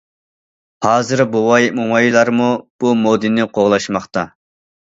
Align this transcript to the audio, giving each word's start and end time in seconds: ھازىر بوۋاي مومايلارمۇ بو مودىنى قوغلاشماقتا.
ھازىر 0.85 1.21
بوۋاي 1.35 1.69
مومايلارمۇ 1.81 2.49
بو 2.85 2.97
مودىنى 3.05 3.49
قوغلاشماقتا. 3.59 4.27